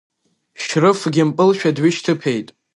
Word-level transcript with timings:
Шьрыфгьы 0.63 1.23
мпылшәа 1.29 1.69
дҩышьҭыԥеит. 1.75 2.47